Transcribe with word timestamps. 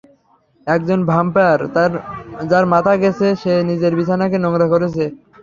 একজন 0.67 0.99
ভ্যাম্পায়ার 1.05 1.59
যার 2.49 2.65
মাথাটা 2.71 3.01
গেছে, 3.03 3.27
যে 3.41 3.63
নিজের 3.69 3.93
বিছানাকে 3.99 4.37
নোংরা 4.39 4.67
করেছে! 4.73 5.03